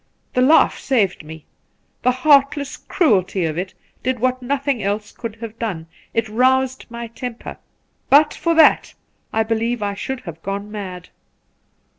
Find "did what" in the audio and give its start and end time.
4.01-4.41